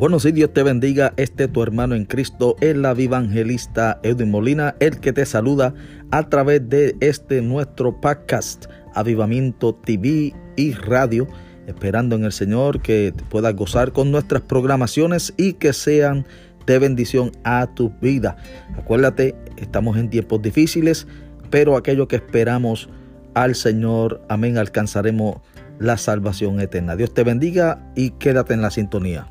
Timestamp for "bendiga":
0.62-1.12, 27.22-27.92